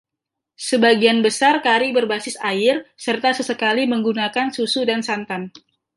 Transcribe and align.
Sebagian 0.67 1.19
besar 1.25 1.55
kari 1.67 1.89
berbasis 1.97 2.33
air, 2.53 2.75
serta 3.05 3.29
sesekali 3.37 3.83
menggunakan 3.93 4.47
susu 4.57 4.81
dan 4.89 5.01
santan. 5.09 5.41